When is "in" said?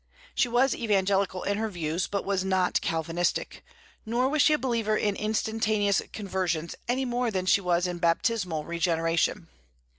1.43-1.59, 4.97-5.15, 7.85-7.99